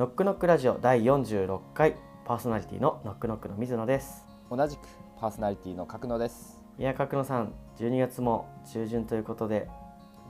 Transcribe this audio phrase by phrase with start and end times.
[0.00, 4.24] ノックノックラジオ第46回パーソナリティのノックノックの水野です。
[4.50, 4.80] 同じく
[5.20, 6.58] パーソナリティの角野です。
[6.78, 9.68] いや角野さん12月も中旬ということで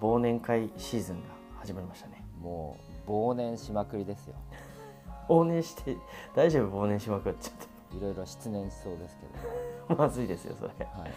[0.00, 1.28] 忘年会シーズンが
[1.60, 2.24] 始まりましたね。
[2.40, 4.34] もう忘年しまくりですよ。
[5.30, 5.96] 忘年して
[6.34, 6.82] 大丈夫？
[6.82, 10.70] 忘年しまくっちゃっいろいろ失念しそうですけて まずいですよそれ。
[10.80, 11.12] ど、はい、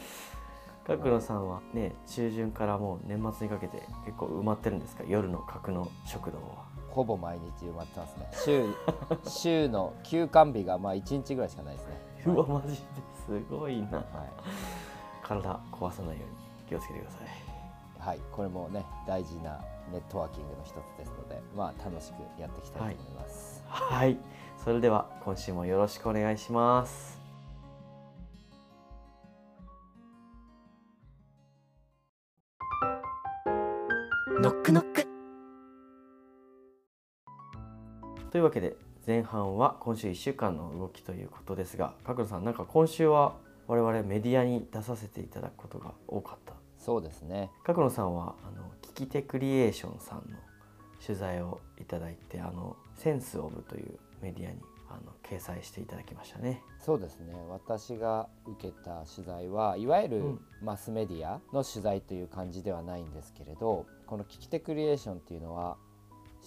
[0.86, 5.04] 角野さんはね中旬からもう年末にかけて結構埋まってるんですか？
[5.08, 8.28] 夜の角野食堂はほぼ毎日埋まってますね。
[8.46, 8.66] 週
[9.28, 12.02] 週の休館日がまあ1日ぐらいしかないですね。
[12.28, 12.76] うわマジで
[13.26, 13.98] すごいな。
[13.98, 14.04] は
[15.24, 16.36] 体壊さないように
[16.70, 17.22] 気をつけてください。
[17.26, 17.28] い、
[18.00, 19.60] はい、これもね大事な
[19.92, 24.18] ネットワーキングの一つですのでまあ楽しくやっていきたいと思います、はい。
[24.64, 27.23] それでは今週もよろしくお願いします
[38.34, 43.36] というわけで前半は今週1週間の動きということですが角野さんなんか今週は
[43.68, 46.54] 我々メディアに出させていただくことが多かった？
[46.80, 47.52] そうですね。
[47.64, 50.38] 角野さんはあの聞き手クリエーションさんの
[51.06, 54.58] 取材をいただいてあのセンスオブというメディアに
[54.90, 56.62] あの掲載していただきましたね。
[56.80, 57.36] そうですね。
[57.50, 60.40] 私が受けた取材はいわゆるうん。
[60.62, 65.78] マスメディアの取材という感じではないんですけれどこの聞き手クリエーションっていうのは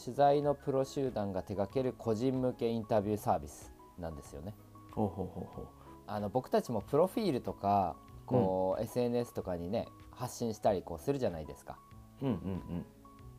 [0.02, 4.54] 取材のプロ集団が手掛ける個人向けインタビューサービスなんですよね。
[4.92, 5.66] ほうほうほうほ
[6.06, 11.78] あの僕たちもプロフィールとかこう、SNS とかにね発信したりこうするじゃないですか。
[12.22, 12.86] ううんうん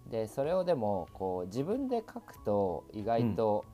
[0.09, 3.65] でそれをでもこう自分で書くと意外と、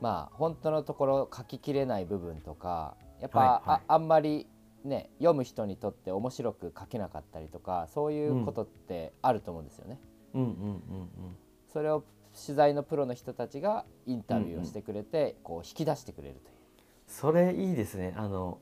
[0.00, 4.48] まあ本当のところ書ききれない部分とかやっぱ、はいはいああんまり
[4.84, 10.00] ね読む人にとって面白く書けなかったりとかそういうことってあると思うんですよね。
[10.34, 11.36] うんうんうんうん
[11.72, 16.54] それを取材のプロの人たちがインタビューをしてくれて、こう引き出してくれるという。
[17.06, 18.14] それいいですね。
[18.16, 18.58] あの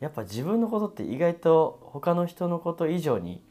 [0.00, 3.42] やっぱ自分のことって意外と他の人のこと以上に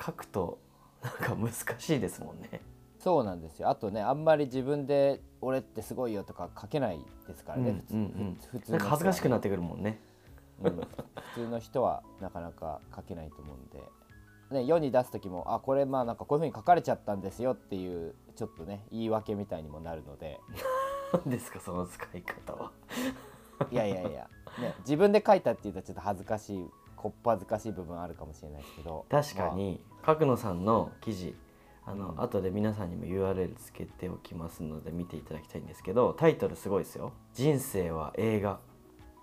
[0.00, 0.58] 書くと
[1.02, 2.60] なんか難しいですもんね。
[2.98, 3.68] そうなんですよ。
[3.68, 6.98] あとねあんまり自分で「俺ってすごいよ」とか書けない
[7.28, 8.38] ですからね、うん普通うんうん。
[8.50, 10.00] 普通なんか恥ずかしくなっってくるもんね。
[10.62, 10.86] うん、普
[11.34, 13.82] 通の人はなかなか書けないと思うんで、
[14.60, 20.40] ね、世に出す時もあこれまあなんかこういうふうに書かれちゃったんですよっていうちょっとね言い訳みたいにもなるので。
[21.12, 22.72] 何ですかその使い方は。
[23.70, 24.28] いやいやいや、
[24.60, 29.06] ね、自分で書いたっていうとちょっと恥ずかしいこっぱ恥ずかしい部分あるかもしれないですけど。
[29.08, 31.36] 確かに角野さんの記事
[31.86, 32.20] あの、うん。
[32.20, 38.58] 後で皆さんにも URL つけておきますので見ていただきたいんですけどタイトルすごいですよ「人生は映画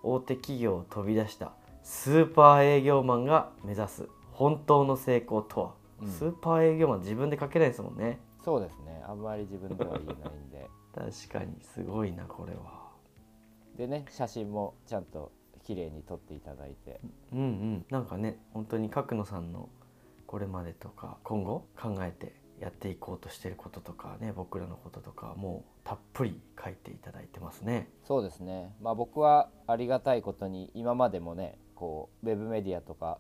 [0.04, 6.08] 大手企業を飛び出したスーパー営業マンが目指す本当の成功とは」うん。
[6.08, 9.04] スーパー営業マン自分で書けないですもんねそうですね。
[9.08, 10.70] あんまり自分では言えないんで。
[10.94, 12.92] 確かにすごいなこれは。
[13.78, 15.32] でね写真もちゃんと
[15.64, 17.00] 綺麗に撮っていただいて。
[17.32, 17.86] うんうん。
[17.90, 19.70] なんかね本当に角野さんの
[20.26, 27.90] これまでとか今後考えてやっていこうとしてることとかね僕らのこととかもうたっぷり書いていただいてますね。
[28.04, 28.76] そうですね。
[28.82, 33.20] まあ僕はありがたいことに今までもねこうウェブメディアとか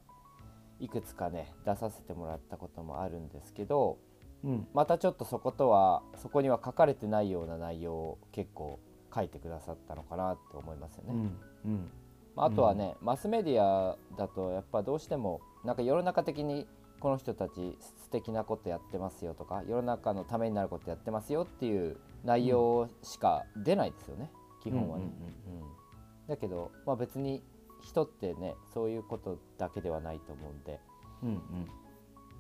[0.79, 3.99] いくつかね出させてもらったこともあるんですけど
[4.43, 8.79] うん、またちょっとそことはそこには書かれてないような内容を結構
[9.13, 11.13] 書いてくださったのかなって思いますよね。
[11.13, 11.91] うん、うん、
[12.35, 16.67] まあ、あとはね、マスメディアだとやっぱどうしてもなんか世の中的に
[16.99, 24.31] この人たち素敵なことやってますよとか世の中のためになることやってますよっていう内容しか出ないですよね、
[24.63, 25.05] 基本はね。
[25.05, 26.27] うん。
[26.27, 27.43] だけど、まあ、別に
[27.81, 30.79] 人ってねそういうことだけではないと思うんで。
[31.23, 31.41] うん、うん、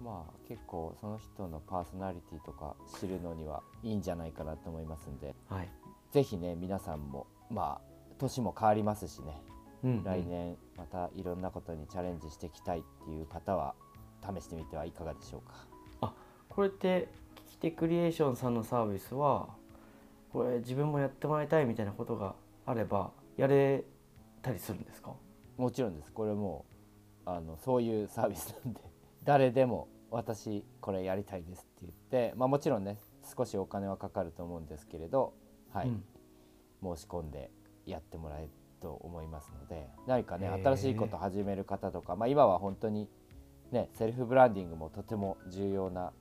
[0.03, 5.69] まあ結構その人のパーソナリティとか知るのにはいいんじゃないかなと思いますんではい。
[6.11, 9.41] ぜひね皆さんもまあ年も変わりますしね
[9.83, 10.23] うん来。
[10.25, 13.75] 年またいろんなことにチャレンジしていきたいっていう方は
[14.21, 16.13] 試してみてはいかがでしょうか
[16.49, 17.07] これって
[17.47, 19.47] 聞き手クリエーションさんのサービスは
[20.33, 23.85] これ自分もやってもらいたいみたいなことがあればやれ
[24.41, 25.13] たりするんですか？
[25.57, 26.65] もちろんですこれも
[27.25, 28.81] うあのそういうサービスなんで
[29.23, 32.97] 誰でも私これやりたいですって言って、まあ、もちろんね
[33.37, 35.33] 少しお金はかかると思うんですけれど、
[35.71, 35.87] はい。
[35.87, 36.03] うん。
[36.83, 37.51] 申し込んで
[37.85, 38.49] やってもらえる
[38.81, 43.07] と思いますので何かね新しいこと始める方とか、まあ、今は本当に
[43.71, 46.11] ねセルフブランディングもとても重要な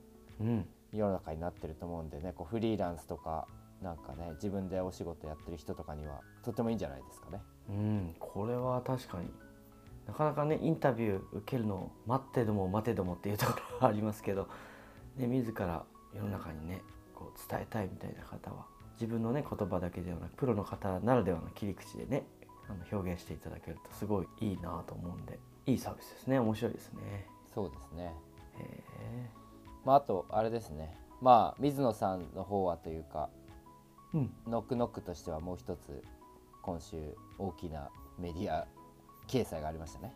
[0.41, 3.47] うん、世の中になってると思うんでねこうフリーランスとか
[3.83, 7.41] なんかね自分でお仕事やってる人とかにはとてもいいんじゃないですかね。
[7.69, 9.29] うん、これは確かに
[10.07, 14.49] なかなかねインタビュー受けるのを待ってども待てどもっていうところはありますけど、
[15.17, 16.83] ね、自ら世の中にね
[17.15, 22.27] こう伝えたいみたいな方は自分のね言葉だけではなくプロの方ならではの切り口でね
[22.69, 26.39] あの表現していただけるとすごいいいなと思うんでいいサービスですね。
[26.39, 27.27] 面白いですね。
[27.55, 28.05] そうですね。
[28.05, 29.31] へえ
[29.85, 30.97] まああとあれですね。
[31.21, 33.31] まあ水野さんの方はというか
[34.13, 34.35] うん。
[34.47, 36.03] ノックノックとしてはもう一つ
[36.63, 36.97] 今週
[37.39, 38.67] 大きなメディア
[39.31, 40.13] 掲載がありましたね。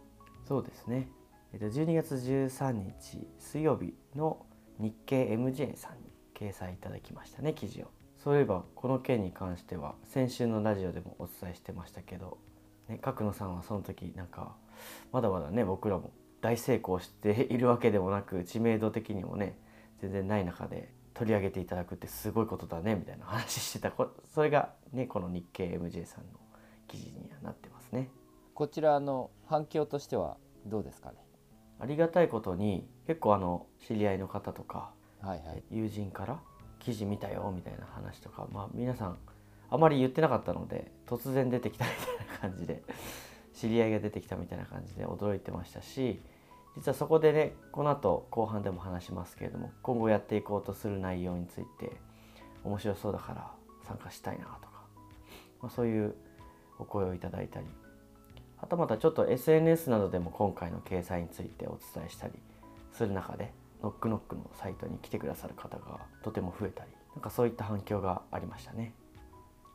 [0.47, 1.09] そうですね、
[1.53, 4.45] えっと、12月13日水曜日の
[4.79, 7.87] 日経 MJ さんに掲載いただきましたね記事を。
[8.19, 12.39] そういえばこの件に関しては先週のラジオでもお伝えしてましたけど、
[12.89, 14.57] ね、角野さんはその時なんか
[15.13, 16.11] まだまだね僕らも
[16.41, 19.57] 大成功しているわけでもなく知名度的にもね
[20.01, 23.93] 全然ない中で取り上げていただくってすごいことだねみたいな話してた
[24.35, 26.41] それがねこの日経 MJ さんの
[26.89, 28.09] 記事にはなってますね。
[28.55, 30.37] こちらの反響としては
[30.67, 31.17] どうですかね？
[31.81, 35.63] ありがたいことに結構あの知り合いの方とかはいはい。
[35.71, 36.39] 友人から
[36.79, 39.17] 記事見たよみたいな話とかまあ皆さん
[39.71, 42.83] あまり言ってなかったので突然出てきたみたいな感じで
[43.55, 46.21] 知り合いが出てきたみたいな感じで驚いてましたし
[46.77, 51.91] 実はそこでねこの後後半でも話しますけれども今後やっていこうとする内容について
[52.63, 53.51] 面白そうだから
[53.89, 54.85] 参加したいなとか、
[55.61, 56.15] まあ、そういう
[56.79, 57.67] お声をいただいたり
[58.65, 62.33] はたまたちょっと SNS などでも今回の掲載についてお伝えしたり
[62.95, 63.53] する中で
[63.83, 68.95] ノックノックのサイトに来てくださる方がとても増えたりなんかそういった反響がありましたね。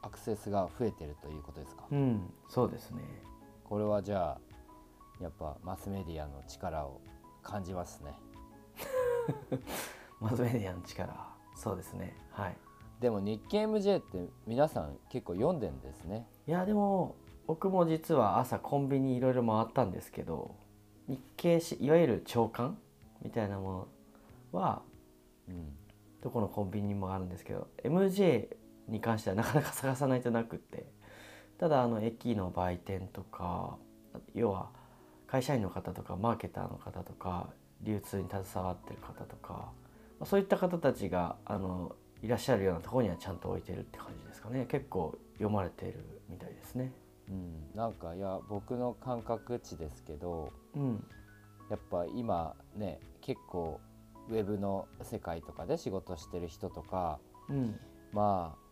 [0.02, 3.02] アクセスが増えてるということですか、うんそうですね。
[3.64, 7.00] これはじゃあやっぱマスメディアの力を
[7.44, 8.14] 感じますね。
[10.20, 11.14] マスメディアの力
[11.56, 12.18] そうですね。
[12.32, 12.58] はい。
[13.00, 16.28] でも日経 MJ って皆さん結構読んでんですね。
[16.48, 17.16] いやでも
[17.50, 20.56] 僕も実は朝コンビニいろいろ回ったんですけど
[21.08, 22.78] 日経しいわゆる朝刊？
[23.24, 23.88] みたいなも
[24.54, 24.84] のは
[25.48, 25.74] うん
[26.22, 28.50] どこのコンビニにもあるんですけど MJ
[28.88, 30.86] に関してはなかなか探さないとなくって。
[31.58, 33.78] ただあの駅の売店とか
[34.36, 34.70] 要は
[35.26, 37.50] 会社員の方とかマーケターの方とか
[37.82, 39.72] 流通に携わってる方とか
[40.20, 44.68] まそういった方たちがあのいらっしゃるようなとこにはちゃんと置いてるって感じですかね。
[44.70, 46.94] 結構読まれてるみたいですね。
[47.30, 51.04] うん、なんかいや僕の感覚値ですけどうん、
[51.70, 53.80] やっぱ今ね結構
[54.30, 57.80] ウェブの世界とかで仕事してる人とかうん、
[58.14, 58.70] まあ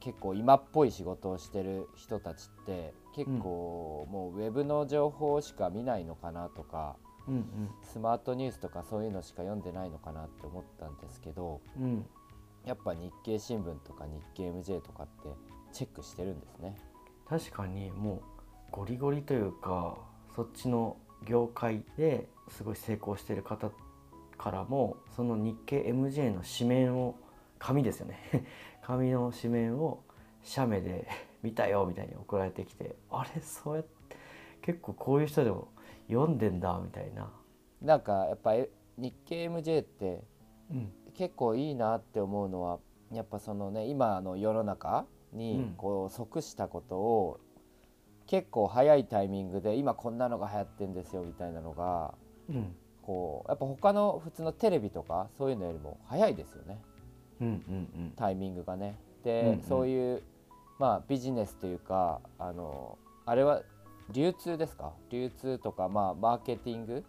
[0.00, 6.96] 結構今っぽい仕事をしてる人たちって結構もうウェブの情報しか見ないのかなとか
[7.28, 12.06] うん、スマートニュースとかそういうのしか読んでないのかなって思ったんですけどうん、うん、
[12.64, 15.28] やっぱ日経新聞とか日経 MJ とかって
[15.72, 16.76] チェックしてるんですね。
[17.28, 18.20] 確かにもう
[18.70, 19.96] ゴリゴリというか
[20.34, 23.70] そっちの業界ですごい成功してる方
[24.38, 27.16] からもその日経 MJ の紙面を
[27.58, 28.18] 紙ですよね。
[28.82, 30.04] 紙の紙面を
[30.42, 31.08] 写メで
[31.42, 33.40] 見たよみたいに送られてきてあれ？
[33.40, 34.16] そうやって
[34.62, 35.68] 結構こういう人でも
[36.08, 37.32] 読んでんだみたいな、
[37.82, 40.22] なんかやっぱえ日経 MJ って
[40.70, 42.78] うん、結構いいなって思うのは
[43.12, 45.06] やっぱそのね今の世の中う
[45.36, 45.74] にん。
[45.76, 47.40] こう即したことを
[48.26, 52.14] 結構早いタイミングで今こんなのが流行ってんですよみたいなのが
[52.48, 52.74] うん。
[53.02, 56.82] こうやっぱ他の普通のテレビとかそういうのよりも早いですよね。
[57.40, 58.98] うんうんタイミングがね。
[59.18, 59.62] うんで、うん。
[59.62, 60.22] そういう
[60.78, 63.62] まあビジネスというかあのあれは
[64.12, 64.92] 流通ですか？
[65.10, 67.04] 流通とかまあマーケティング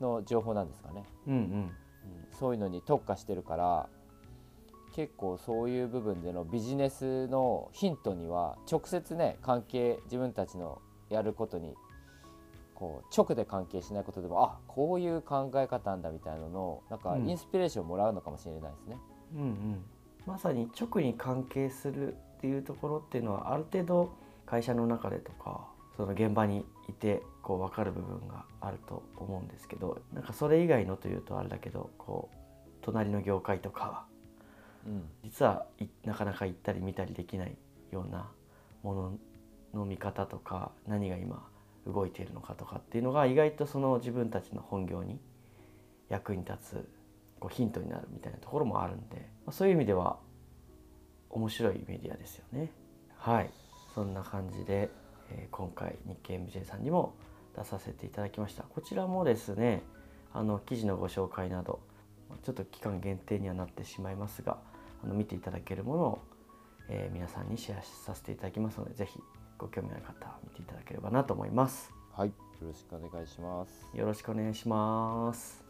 [0.00, 1.04] の情報なんですかね。
[1.26, 1.40] うんうん。
[1.40, 1.72] うん。
[2.30, 3.88] そういうのに特化してるから
[4.92, 11.74] 結構そういう部分でのビジネスのヒントには直接ね関係自分たちのやることに
[12.74, 18.96] こう直で関係しないことでもあこういう考え方なんだみたいなののなんかうんインスピレーションもらうのかもしれないですね。
[19.34, 19.84] うんうん、
[20.26, 24.12] まさに直に関係するっていうところっていうのはある程度
[24.46, 32.36] 会社の中でとかその現場にいてこう分かる部分があると思うんですけどなんかそれ以外のというとあれだけどこう
[32.80, 34.09] 隣の業界とかうん
[35.22, 35.66] 実は
[36.04, 37.56] なかなか行ったり見たりできない
[37.90, 38.30] ような
[38.82, 39.18] もの
[39.74, 41.46] の見方とか何が今
[41.86, 45.18] 動いているのかとかっていうのが意外とその自分たちの本業に
[46.08, 46.88] 役に立つ
[47.38, 50.18] こうヒントになるみたいなところもあるんで、まあ、そういう意味では
[51.30, 52.70] 面白いメディアですよね。
[53.16, 53.50] はい。
[53.94, 54.90] そんな感じで、
[55.30, 57.14] えー今回日経 MJ さんにも
[57.56, 58.64] 出させていただきました。
[58.64, 59.82] こちらもですね
[60.32, 61.80] あの記事のご紹介など
[62.42, 64.58] ちょっと期間限定にはなってしまいますが
[65.02, 66.18] あの見ていただけるものを、
[66.88, 69.18] えー、皆さんにシェアさせていただきますので是非
[69.58, 71.92] ご興味ある方見ていただければなと思います。
[72.12, 72.34] はいよ
[72.68, 73.86] ろしくお願いします。
[73.94, 75.64] よろしくお願いします。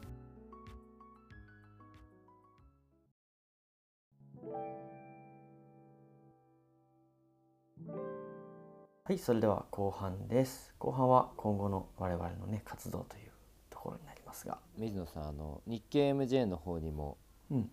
[9.05, 10.73] はい、それでは後半です。
[10.79, 13.31] 後半は今後の我々のね活動という
[13.69, 17.19] ところになりますが、水野さんあの日経 MJ の方にも、
[17.51, 17.71] うん、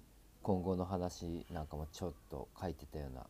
[0.48, 3.26] 今後の話なんかもちょっと書いてたような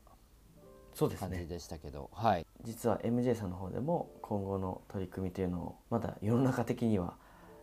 [0.94, 1.30] そうですね。
[1.30, 2.46] 感じでしたけど、はい。
[2.62, 7.16] 実は MJ さんの方でも今後の取り組みというのをまだ世の中的には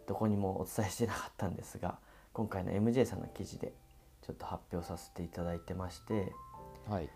[0.08, 1.98] どこにもお伝えしてなかったんですが
[2.32, 3.72] 今回の MJ さんの記事で
[4.26, 6.32] ちょっと発表させていただいてまして
[6.88, 7.08] はい。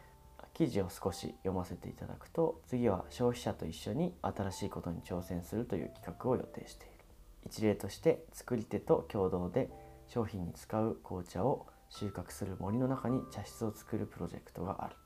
[0.55, 6.95] 記事を少し読ませていただくと次は消費者と一緒に新しいことに挑戦するという企画を予定している。
[7.47, 9.71] 一例として作り手と共同で
[10.07, 14.97] 商品に使う紅茶を収穫する森の中に茶室を作るプロジェクトがある。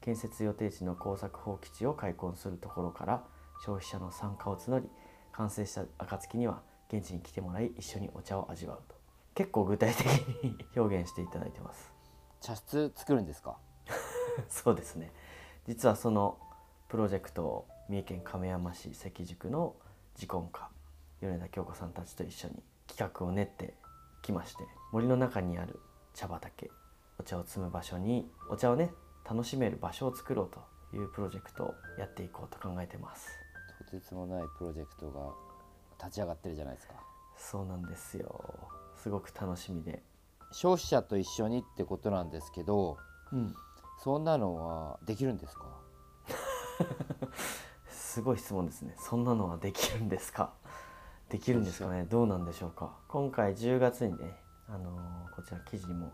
[0.00, 3.24] 建設予定地の工作放棄地を開墾するところから
[3.64, 4.86] 消費者の参加を募り
[5.32, 6.60] 完成した暁には
[6.92, 8.94] 現地に来てもらい一緒にお茶を味わうと。
[9.34, 10.06] 結構具体的
[10.44, 11.92] に表現していただいてます。
[12.40, 13.56] 茶室作るんですか？
[14.48, 15.10] そうですね。
[15.66, 16.38] 実はその
[16.88, 19.74] プロジェクトを三重県亀山市関宿の
[20.14, 20.68] 自婚家
[21.20, 23.74] 米田京子さんたちと一緒に企画を練って
[24.22, 25.80] きまして森の中にある
[26.14, 26.70] 茶畑
[27.18, 28.92] お茶を摘む場所にお茶をね
[29.28, 33.28] 楽しめる場所を作ろうというプロジェクトをやっていこうと考えてます。
[33.90, 35.32] とてつもないプロジェクトが
[36.02, 36.94] 立ち上がってるじゃないですか。
[37.36, 38.54] そうなんですよ。
[38.96, 40.02] すごく楽しみで。
[40.52, 42.96] 消費者と一緒にってことなんですけど
[43.32, 43.54] うん。
[44.02, 45.64] そんなのはできるんですか？
[47.88, 48.94] すごい質問ですね。
[48.98, 50.52] そんなのはできるんですか？
[51.28, 52.04] できるんですかね？
[52.04, 52.92] どうなんでしょうか？
[53.08, 54.36] 今回10月にね、
[54.68, 54.90] あの
[55.34, 56.12] こちら記事にも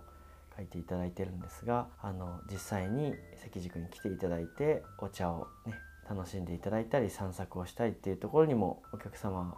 [0.57, 5.75] 書いていただいてるんですが、あの実際に関宿に来ていただいてお茶をね
[6.09, 9.55] 楽しんでいただいたり散策をしたりっていうところにもお客様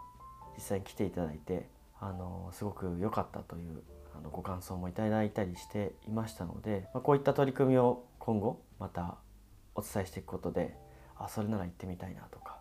[0.55, 1.67] 実際に来ていただいて、
[1.99, 3.81] あのすごく良かったという
[4.15, 9.15] あのご感想もいただいたりしていましたので、まあ、こういった取り組みを今後また
[9.73, 10.75] お伝えしていくことで
[11.17, 12.57] あそれなら行ってみたいなとか、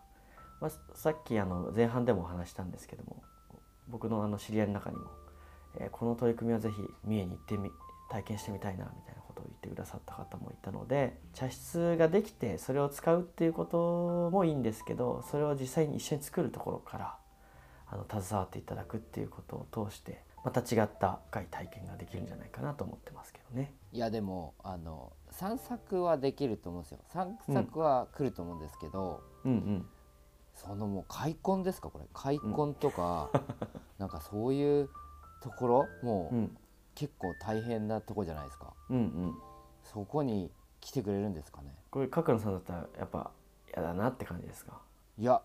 [0.60, 3.22] まあ、さっきあの前半でもお話したんですけども
[3.88, 5.10] 僕のあの知り合いの中にも、
[5.78, 7.70] えーこの取り組みはぜひ三重に行ってみ
[8.10, 17.16] 体験してみたいなみたいなことを言ってくださった方もいたので茶室ができてそれを使うっていうこともいいんですけどそれを実際に一緒に作るところから
[17.90, 23.72] あの携わっていただくっていうことを通してまた違った深い体験ができるんじゃないかなと思ってますけどね。
[23.92, 26.98] いやでもあの散策はできると思うんですよ。
[27.12, 29.86] 散策は来ると思うんですけど、うんうん。
[30.54, 32.06] そのもう開墾ですかこれ。
[32.12, 33.30] 開墾とか、
[33.98, 34.90] なんかそういう
[35.42, 36.56] ところもう、うん。
[36.94, 38.74] 結構大変なとこじゃないですか。
[38.90, 39.34] うんうん。
[39.82, 41.74] そこに来てくれるんですかね。
[41.90, 43.30] これ角野さんだったらやっぱ
[43.72, 44.80] 嫌だなって感じですか？
[45.18, 45.40] いや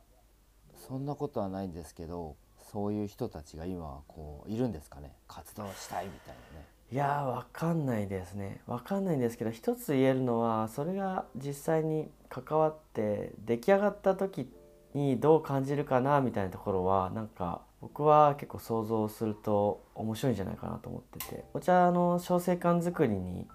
[0.88, 2.36] そんなことはないんですけど
[2.72, 5.13] そういう人たちが今こういるんですかね。
[5.27, 6.66] 活動したいみたいなね。
[6.92, 8.62] いやーわかんないですね。
[8.68, 14.51] わかんないんですけど一つ言えるのはそれが実際に関わって出来上がった時
[14.94, 23.48] にどう感じるかなみたいなところはなんか僕は結構想像すると面白いんじゃないかなと思っててお茶の小生館作りに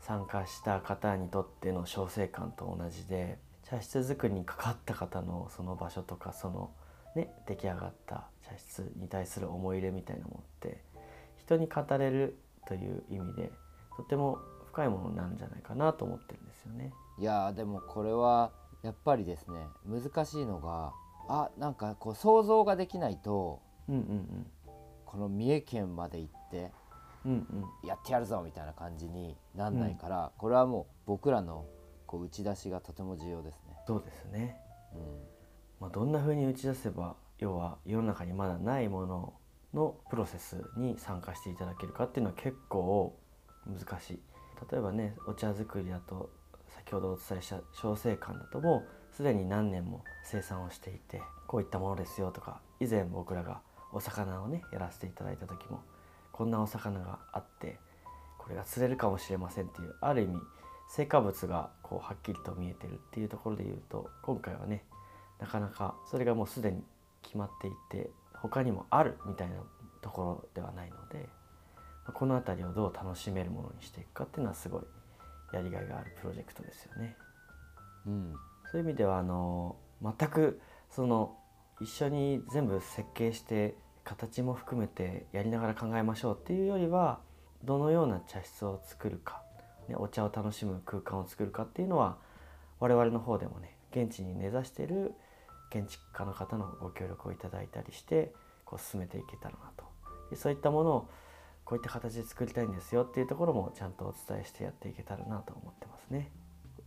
[0.00, 6.70] 参加した方にとっての小生館と同じで茶室作りに関わった方のその場所とかその
[7.14, 10.82] ね出来上がった茶室に対する思い入れみたいなものって
[11.38, 13.50] 人に語れるという意味で
[13.96, 16.92] とても深いものなんじゃないかなと思ってるんですよね。
[17.18, 18.52] いやでもこれは
[18.82, 20.92] やっぱりですね難しいのが
[21.28, 24.46] あなんかこう想像ができないとうんうん
[25.04, 26.72] この三重県まで行って
[27.24, 27.36] うんうん。
[27.36, 31.64] うんやってやるぞみたいな感じになんないから、これはもう僕らの
[32.06, 33.76] こう打ち出しがとても重要ですね。
[33.86, 34.56] そうですね。
[34.94, 35.00] うん。
[35.80, 39.34] まあ、どんな風に打ち出せば要は世の中にまだないもの
[39.74, 43.16] のプロセスに参加していただけるかっていうのは結構
[43.66, 44.20] 難しい。
[44.70, 46.30] 例えばねお茶作りだと
[46.68, 53.60] 先ほどお伝えした小生館だともうすでに何年も生産をしていてこういったものですよとか以前僕らが
[53.92, 55.80] お魚をねやらせていただいた時も
[56.32, 57.78] こんなお魚があって
[58.38, 60.38] これが釣れるかもしれませんっていうある意味
[60.88, 64.84] 成果物がこうはっきりと見えてるっていうところで言うと今回はね
[65.40, 66.82] なかなかそれがもうすでに
[67.22, 69.56] 決まっていて他にもあるみたいな
[70.00, 71.28] ところではないので
[72.04, 74.82] まあこの辺りをどう楽しめるものにしていくかっていうのはすごい
[75.52, 77.16] やりがいがあるプロジェクトですよね。
[78.06, 78.34] うん
[78.70, 81.36] そういう意味ではあの全くその
[81.80, 87.20] 一緒に全部設計して形も含めてやりながら考えましょうっていうよりは
[87.64, 89.42] どのような茶室を作るか、
[89.88, 92.16] ね、お茶を楽しむ空間を作るかっていうのは
[92.78, 95.14] 我々の方でもね現地に根ざしてる
[95.70, 98.32] 建築家の方のご協力をいただいたりして
[98.64, 99.84] こう進めていけたらなと
[100.30, 101.10] でそういったものを
[101.64, 106.30] こういった形で作りたいんですよっていうところもちゃんとお伝えしてやっていけたらなと思ってますね。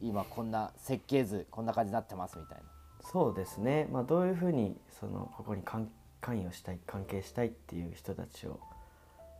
[0.02, 2.64] 今こんな設計図こんな感じになってますみたいな
[3.12, 5.90] そうですね、まあ、どういうふうにそのここに関
[6.22, 8.60] 与したい関係したいっていう人たちを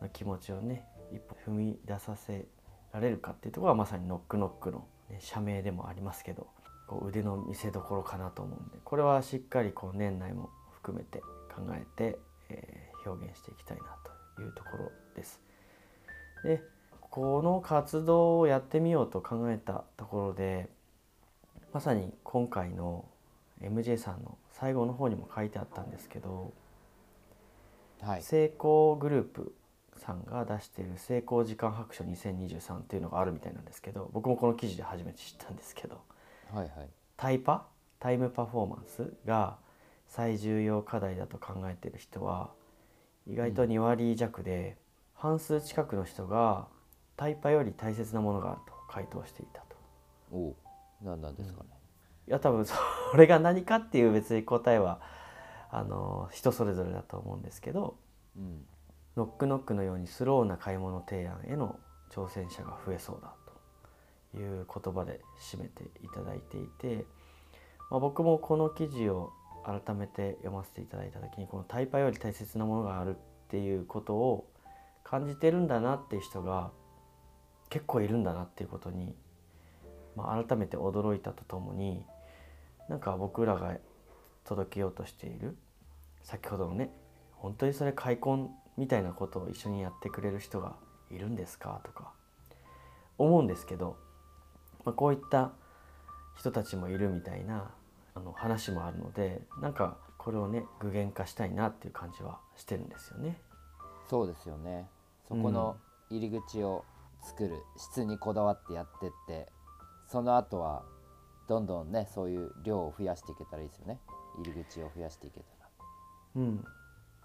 [0.02, 2.46] の気持ちをね一歩踏み出させ
[2.92, 6.48] られるかっていうところはまさにノックノックの、ね、社名でもありますけど
[6.88, 11.20] こう腕の見せ所かなと思うんでこれはしっかりこう年内も含めて
[11.54, 13.84] 考えて、えー表現していきたいな
[14.36, 15.40] というところです。
[16.44, 16.62] で
[17.00, 20.68] この活動をやってみようと考えたところで
[21.72, 23.04] まさに今回の
[23.62, 26.52] MJ さんの最後の方にも書いてあったんですけど、
[28.00, 28.22] はい。
[28.22, 29.54] 成功グループ
[29.96, 36.00] さんが出している成功時間白書2023っていうのがあるみたいなんですけど僕もこの記事で初めて知ったんですけど
[36.52, 36.88] はいはい。
[37.16, 37.66] タイパ？
[37.98, 39.58] タイムパフォーマンスが
[40.08, 42.50] 最重要課題だと考えている人は
[43.26, 44.78] 意外と2割弱で、
[45.14, 46.66] 半数近くの人が
[47.16, 49.76] タイパより大切なものがあると回答していたと。
[50.32, 50.56] おお
[51.02, 51.68] 何なんですかね、
[52.26, 52.74] いや多分そ
[53.16, 55.00] れが何かっていう別に答えは
[55.70, 57.96] あの人それぞれだと思うんですけど
[58.36, 58.64] うん。
[59.16, 61.78] ノックノックのようにスローな買い物提案への
[62.10, 63.34] 挑戦者が増えそうだ
[64.32, 65.20] という言葉で
[65.52, 67.04] 締めていただいていて、
[67.90, 69.32] まあ、僕もこの記事を
[69.64, 73.18] 改めて読ませていただいた時にこのタイパより大切なものがあるっ
[73.50, 74.48] ていうことを
[75.04, 76.70] 感じてるんだなっていう人が
[77.68, 79.14] 結構いるんだなっていうことに、
[80.16, 82.04] まあ、改めて驚いたとともに
[82.90, 83.76] なんか僕らが
[84.44, 85.56] 届けようとしている
[86.24, 86.90] 先ほどのね
[87.36, 90.74] 本当にそれ開墾みたいなことを一緒にやってくれる人が
[91.08, 92.12] いるんですかとか
[93.16, 93.96] 思うんですけど、
[94.84, 95.52] まあ、こういった
[96.36, 97.70] 人たちもいるみたいな
[98.14, 103.40] あの話もあるのでなんかこれをね具現化したいなっていう感じはしてるんですよね。
[104.08, 104.88] そうですよね
[105.28, 105.76] そこの
[106.10, 106.84] 入り口を
[107.22, 109.46] 作る質にこだわってやってって
[110.08, 110.82] その後は
[111.50, 113.98] どんどんねそういう量を増やしていけたらいいですよね。
[114.38, 115.68] 入り口を増やしていけたら。
[116.36, 116.64] うん、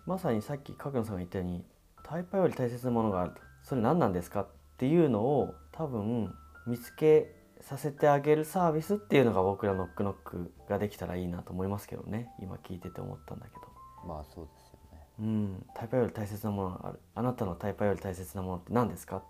[0.07, 1.63] まさにさっき角野さんが言ったように
[2.03, 3.41] タイパより大切なものがあると。
[3.61, 6.33] それ何なんですかっていうのを多分
[6.65, 12.31] 見つけさせてあげるサービスっていうのが僕らノックノックができたらいいなと思いますけどね。
[12.41, 13.61] 今聞いてて思ったんだけど。
[14.07, 15.07] まあそうですよね。
[15.19, 16.99] うん、タイパより大切なものがある。
[17.13, 19.21] あなたのタイパより大切なものって何ですか？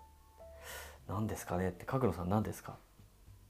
[1.06, 1.68] 何ですかね？
[1.68, 2.72] って角野さん何ですか？
[2.72, 2.80] って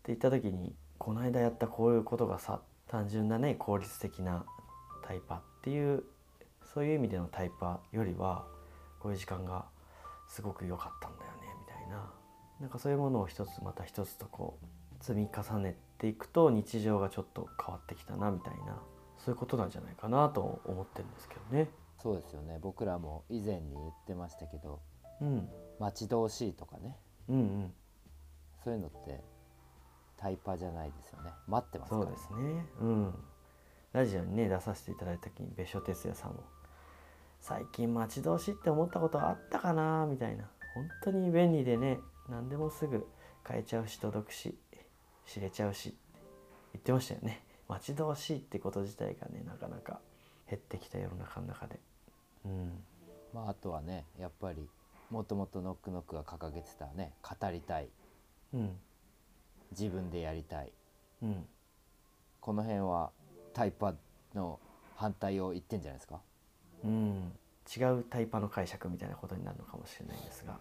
[0.08, 4.44] 言った時にこの間やったこういうことがさ単純なね効率的な
[5.04, 6.04] タイパっていう
[6.64, 8.46] そういう意味でのタイパよりは
[9.00, 9.66] こういう時間が
[10.28, 12.10] すごく良かったんだよねみたいな。
[12.60, 18.80] なんかそういうものを一つまた一つとこう積み重ねていくと日常がちょっと変わってきたなみたいな。
[19.18, 21.68] そういうことなんじゃないかなと思ってるんですけどね。
[22.02, 22.58] そうですよね。
[22.60, 24.80] 僕らも以前に言ってましたけど
[25.20, 25.48] うん。
[25.78, 26.96] 待ち遠しいとかね。
[27.28, 27.72] うんうん。
[28.62, 29.22] そういうのって
[30.16, 31.30] タイパじゃないですよね。
[31.46, 32.66] 待ってますからそうですね。
[32.80, 33.14] うん。
[33.92, 36.44] ラジオにね出させていただいた時に別所哲也さんも
[37.40, 40.50] 「最近待ち遠しいって思ったことあったかな?」みたいな。
[40.74, 41.98] 本当に便利でね
[42.28, 43.08] 何でもすぐ
[43.42, 44.58] 買えちゃうし届くし
[45.24, 45.98] 知れちゃうしって
[46.74, 47.42] 言ってましたよね。
[47.68, 50.00] 待ち遠しいってこと自体がねなかなか
[50.48, 51.80] 減ってきた世の中の中で。
[52.44, 52.84] うん。
[53.32, 54.68] まああとはねやっぱり
[55.10, 57.88] もともとノックノックが掲げてたね語りたい。
[58.52, 58.78] うん
[59.70, 60.72] 自分でやりたい。
[61.22, 61.46] うん。
[62.40, 63.10] この辺は
[63.52, 63.94] タイパ
[64.34, 64.60] の
[64.94, 66.20] 反対を言ってんじゃないですか？
[66.84, 67.32] うん、
[67.76, 70.58] 違うタイパの解釈みたいなことになるのかもしれないんですが、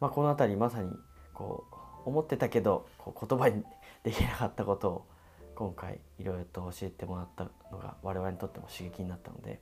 [0.00, 0.90] まあ、この辺りまさに
[1.32, 1.64] こ
[2.04, 3.64] う思ってたけどこう言葉に
[4.02, 5.06] できなかったことを
[5.54, 9.60] 今回いろいろと教えてもらったのが我々にとっても刺激になったので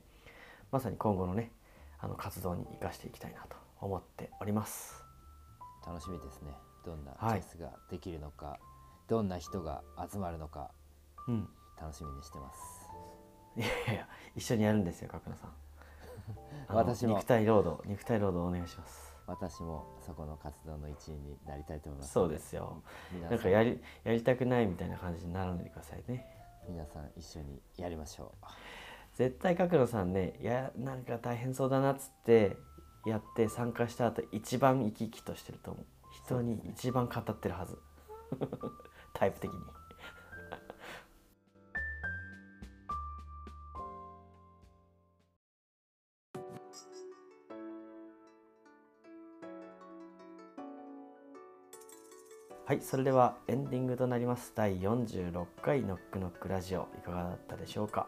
[0.71, 1.51] まさに今後のね
[1.99, 5.01] あの活動に生かしていきたいなと思っております。
[5.85, 6.51] 楽しみですね
[6.85, 8.59] どんなチはいェスができるのか、
[9.07, 10.71] どんな人が集まるのか
[11.27, 11.47] うん、
[11.79, 12.59] 楽しみにしてます
[13.55, 15.49] いやいや一緒にやるんですよ角野さん。
[16.73, 19.11] 私も肉体労働肉体労働お願いします。
[19.27, 22.81] 私もそこの活動の一員になりたいと思いますそうですよ。
[23.29, 26.41] なんかやりやりたくないみたいな感じにならないでくださいね。
[26.67, 28.45] 皆さん一緒にやりましょう
[29.15, 32.57] 絶対角野さんねいやなんか大変そうだなっつって
[33.05, 35.85] やって参加した後一番生き生きとしてると思う
[36.25, 37.77] 人に一番語ってるはず。
[39.13, 39.59] タイプ的に。
[52.71, 54.53] はいそれではエンディングとなります。
[54.55, 56.87] 第46回ノックノックラジオ。
[56.97, 58.07] いかがだったでしょうか。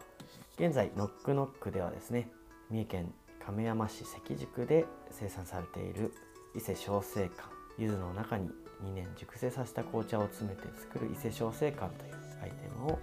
[0.58, 2.30] 現在ノックノックではですね
[2.70, 6.14] 三重県亀山市関宿で生産されている
[6.54, 7.53] 伊勢小生館。
[7.78, 8.48] 柚子の中に
[8.84, 12.98] 2年熟成させた紅茶を詰めて作る伊勢小生館というアイテムを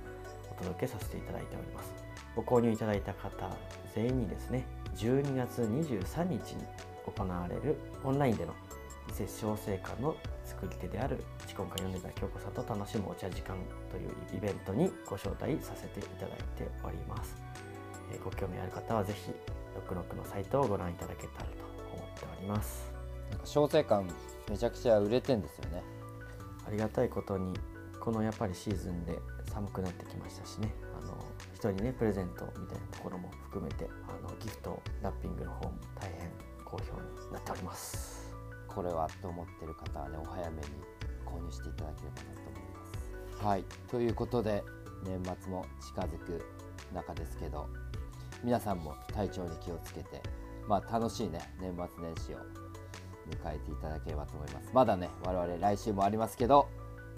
[0.51, 1.93] お届けさせていただいております。
[2.35, 3.49] ご購入いただいた方
[3.93, 6.63] 全員にですね12月23日に
[7.05, 8.53] 行われるオンラインでの
[9.09, 13.57] 伊勢小生館の作り手である一根会米田京子さんと楽しむお茶時間
[13.89, 17.35] というイベントにご招待させていただいております、
[18.23, 19.31] ご興味ある方はぜひ
[19.75, 21.51] ノックノックのサイトをご覧いただけたらと
[21.93, 22.89] 思っております。
[23.43, 24.05] 小生館
[24.49, 25.83] めちゃくちゃ売れてんですよね。
[26.67, 27.53] ありがたいことに
[27.99, 29.19] このやっぱりシーズンで
[29.51, 30.73] 寒くなってきましたしね。
[31.01, 31.17] あの
[31.53, 36.31] 人にねプレゼントみたいなところも含めてあのギフトラッピングの方も大変
[36.65, 38.31] 好評になっております。
[38.67, 40.63] これはと思ってる方はねお早めに
[41.25, 43.45] 購入していただければなと思います。
[43.45, 43.63] はい。
[43.89, 44.63] ということで
[45.03, 46.45] 年末も近づく
[46.93, 47.67] 中ですけど
[48.43, 50.21] 皆さんも体調に気をつけて
[50.67, 52.37] まあ楽しいね年末年始を
[53.29, 54.69] 迎えていただければと思います。
[54.73, 56.67] まだね我々来週もありますけど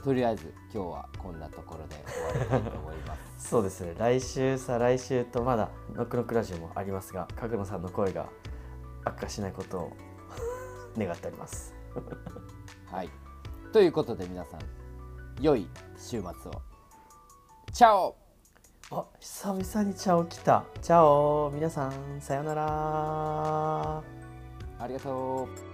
[0.03, 3.21] とりあえず今日はこんなところで終わりたいと思います。
[3.49, 3.93] そうですね。
[3.97, 8.27] 来週再来週とまだノックノックラジオもありますが角野さんの声が
[9.05, 9.91] 悪化しないことを
[10.97, 11.73] 願っております。
[12.91, 13.09] はい。
[13.71, 14.59] ということで皆さん
[15.41, 16.61] 良い週末を。
[17.71, 18.15] チャオ！
[18.91, 20.63] あ久々にチャオ来た。
[20.81, 21.49] チャオ！
[21.51, 24.03] 皆さんさようなら。
[24.79, 25.72] ありがとう